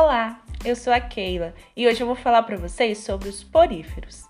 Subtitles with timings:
[0.00, 4.22] Olá, eu sou a Keila e hoje eu vou falar para vocês sobre os poríferos.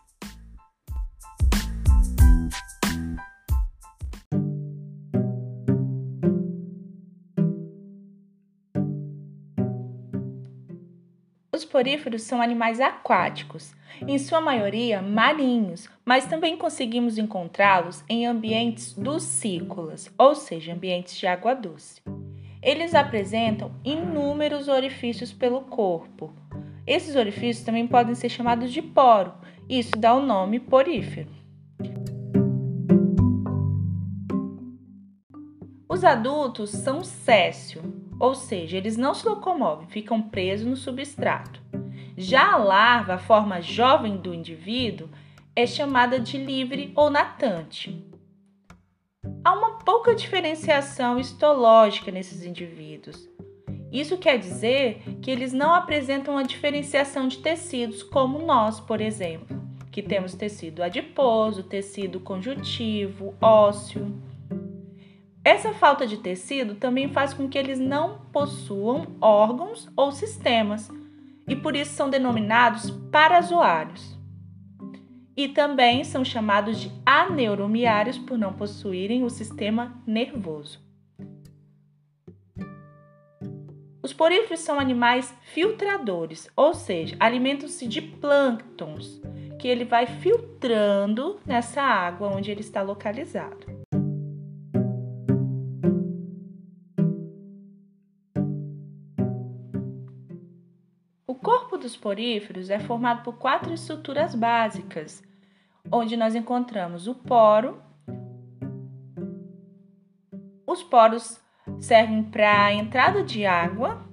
[11.53, 18.95] Os poríferos são animais aquáticos, em sua maioria marinhos, mas também conseguimos encontrá-los em ambientes
[18.95, 22.01] ducícolas, ou seja, ambientes de água doce.
[22.69, 26.35] Eles apresentam inúmeros orifícios pelo corpo.
[26.87, 29.33] Esses orifícios também podem ser chamados de poro,
[29.67, 31.31] isso dá o nome porífero.
[35.89, 37.81] Os adultos são céssio,
[38.21, 41.63] ou seja, eles não se locomovem, ficam presos no substrato.
[42.19, 45.09] Já a larva, a forma jovem do indivíduo,
[45.57, 48.08] é chamada de livre ou natante.
[49.49, 53.27] Há uma pouca diferenciação histológica nesses indivíduos.
[53.91, 59.59] Isso quer dizer que eles não apresentam a diferenciação de tecidos como nós, por exemplo,
[59.91, 64.21] que temos tecido adiposo, tecido conjuntivo, ósseo.
[65.43, 70.91] Essa falta de tecido também faz com que eles não possuam órgãos ou sistemas
[71.49, 74.18] e por isso são denominados parazoários
[75.39, 80.81] e também são chamados de aneuromiários por não possuírem o sistema nervoso.
[84.03, 89.23] Os poríferos são animais filtradores, ou seja, alimentam-se de plânctons,
[89.61, 93.65] que ele vai filtrando nessa água onde ele está localizado.
[101.25, 105.28] O corpo dos poríferos é formado por quatro estruturas básicas,
[105.91, 107.81] onde nós encontramos o poro.
[110.67, 111.41] Os poros
[111.79, 114.05] servem para a entrada de água,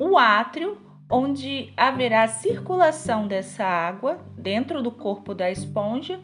[0.00, 0.78] o átrio,
[1.10, 6.20] onde haverá circulação dessa água dentro do corpo da esponja,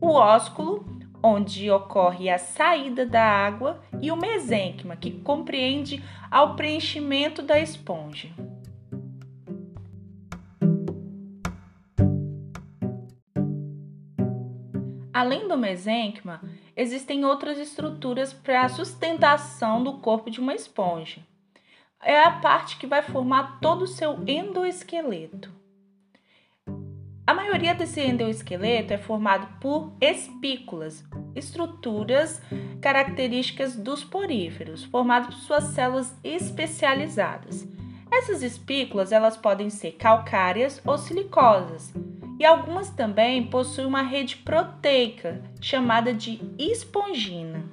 [0.00, 0.86] o ósculo,
[1.22, 8.28] onde ocorre a saída da água, e o mesênquima, que compreende ao preenchimento da esponja.
[15.16, 16.42] Além do mesênquima,
[16.76, 21.22] existem outras estruturas para a sustentação do corpo de uma esponja.
[22.02, 25.50] É a parte que vai formar todo o seu endoesqueleto.
[27.26, 31.02] A maioria desse endoesqueleto é formado por espículas,
[31.34, 32.42] estruturas
[32.82, 37.66] características dos poríferos, formadas por suas células especializadas.
[38.12, 41.94] Essas espículas elas podem ser calcárias ou silicosas
[42.38, 47.64] e algumas também possuem uma rede proteica chamada de espongina.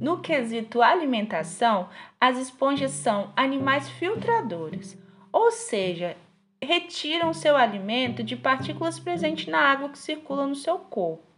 [0.00, 1.88] No quesito alimentação,
[2.20, 5.00] as esponjas são animais filtradores,
[5.32, 6.16] ou seja,
[6.60, 11.31] retiram seu alimento de partículas presentes na água que circula no seu corpo.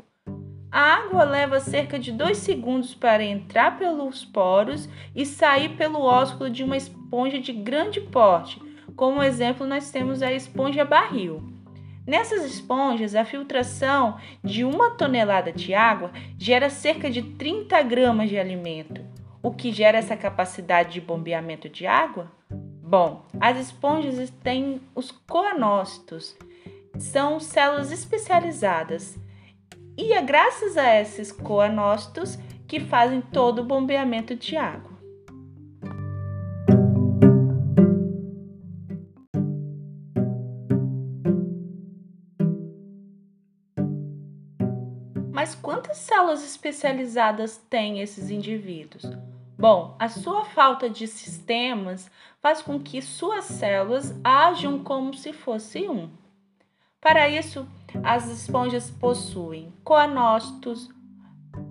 [0.75, 6.51] A água leva cerca de 2 segundos para entrar pelos poros e sair pelo ósculo
[6.51, 8.61] de uma esponja de grande porte.
[8.97, 11.45] Como exemplo, nós temos a esponja barril.
[12.05, 18.37] Nessas esponjas, a filtração de uma tonelada de água gera cerca de 30 gramas de
[18.37, 19.01] alimento.
[19.41, 22.33] O que gera essa capacidade de bombeamento de água?
[22.51, 26.37] Bom, as esponjas têm os coanócitos,
[26.99, 29.23] são células especializadas
[29.97, 34.93] e é graças a esses coanócitos que fazem todo o bombeamento de água.
[45.31, 49.05] Mas quantas células especializadas têm esses indivíduos?
[49.59, 52.11] Bom, a sua falta de sistemas
[52.41, 56.11] faz com que suas células ajam como se fosse um.
[57.01, 57.67] Para isso,
[58.03, 60.91] as esponjas possuem coanócitos,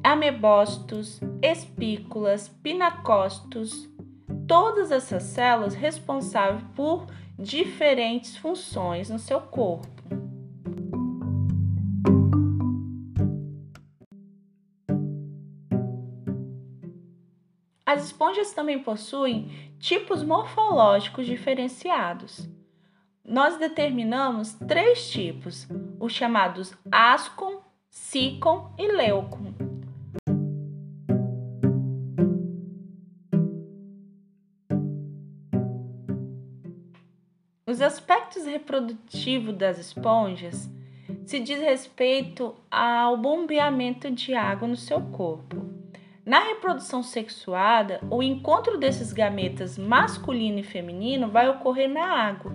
[0.04, 3.90] amebócitos, espículas, pinacócitos,
[4.48, 9.92] todas essas células responsáveis por diferentes funções no seu corpo.
[17.86, 22.50] As esponjas também possuem tipos morfológicos diferenciados
[23.26, 25.66] nós determinamos três tipos,
[26.00, 29.54] os chamados ascon, sicon e leucon.
[37.66, 40.70] Os aspectos reprodutivos das esponjas
[41.26, 45.66] se diz respeito ao bombeamento de água no seu corpo.
[46.26, 52.54] Na reprodução sexuada, o encontro desses gametas masculino e feminino vai ocorrer na água.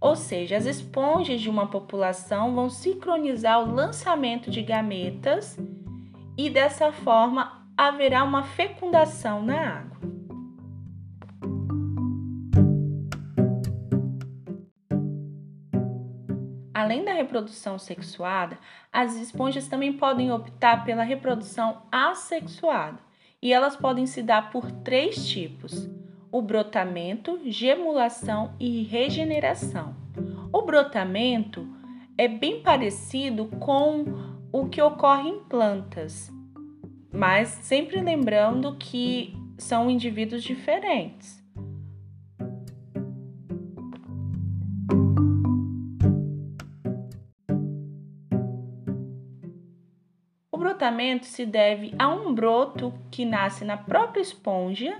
[0.00, 5.58] Ou seja, as esponjas de uma população vão sincronizar o lançamento de gametas
[6.36, 9.96] e dessa forma haverá uma fecundação na água.
[16.72, 18.58] Além da reprodução sexuada,
[18.92, 22.98] as esponjas também podem optar pela reprodução assexuada,
[23.40, 25.88] e elas podem se dar por três tipos:
[26.36, 29.96] o brotamento, gemulação e regeneração.
[30.52, 31.66] O brotamento
[32.18, 34.04] é bem parecido com
[34.52, 36.30] o que ocorre em plantas,
[37.10, 41.42] mas sempre lembrando que são indivíduos diferentes.
[50.66, 54.98] brotamento se deve a um broto que nasce na própria esponja.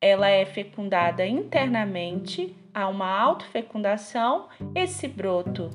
[0.00, 4.48] Ela é fecundada internamente, há uma autofecundação.
[4.74, 5.70] Esse broto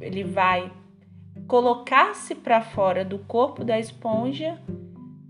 [0.00, 0.70] ele vai
[1.46, 4.60] colocar-se para fora do corpo da esponja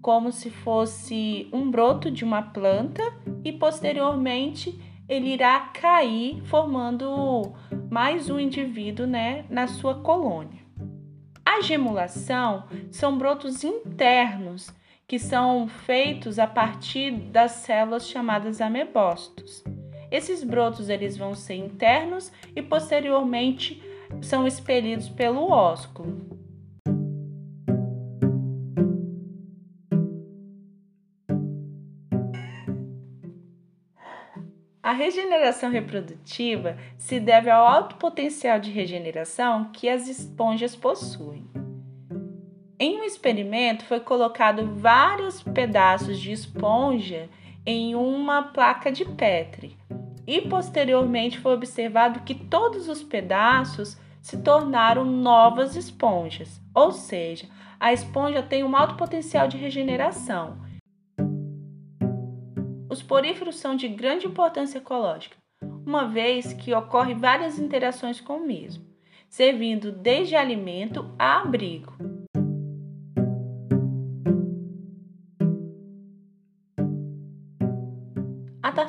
[0.02, 3.02] como se fosse um broto de uma planta
[3.44, 4.78] e posteriormente
[5.08, 7.54] ele irá cair formando
[7.90, 10.62] mais um indivíduo, né, na sua colônia.
[11.44, 14.74] A gemulação são brotos internos
[15.06, 19.62] que são feitos a partir das células chamadas amebócitos.
[20.10, 23.82] Esses brotos eles vão ser internos e posteriormente
[24.22, 26.34] são expelidos pelo ósculo.
[34.82, 41.63] A regeneração reprodutiva se deve ao alto potencial de regeneração que as esponjas possuem.
[42.78, 47.28] Em um experimento foi colocado vários pedaços de esponja
[47.64, 49.76] em uma placa de Petri.
[50.26, 57.46] E posteriormente foi observado que todos os pedaços se tornaram novas esponjas, ou seja,
[57.78, 60.58] a esponja tem um alto potencial de regeneração.
[62.90, 65.36] Os poríferos são de grande importância ecológica,
[65.86, 68.84] uma vez que ocorre várias interações com o mesmo,
[69.28, 72.13] servindo desde alimento a abrigo.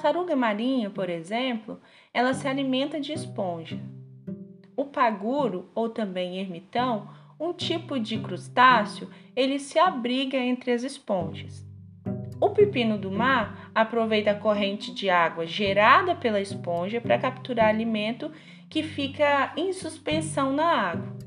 [0.05, 1.79] Tartaruga marinha, por exemplo,
[2.13, 3.79] ela se alimenta de esponja.
[4.77, 7.09] O paguro, ou também ermitão,
[7.39, 11.65] um tipo de crustáceo, ele se abriga entre as esponjas.
[12.39, 18.31] O pepino do mar aproveita a corrente de água gerada pela esponja para capturar alimento
[18.69, 21.17] que fica em suspensão na água.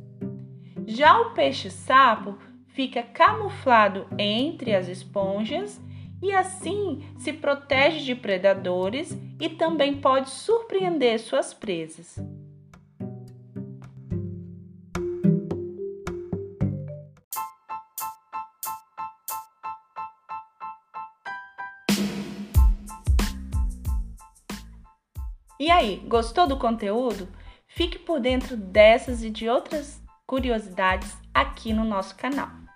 [0.86, 2.38] Já o peixe-sapo
[2.68, 5.82] fica camuflado entre as esponjas
[6.22, 12.16] e assim se protege de predadores e também pode surpreender suas presas.
[25.60, 27.28] E aí, gostou do conteúdo?
[27.66, 32.67] Fique por dentro dessas e de outras curiosidades aqui no nosso canal.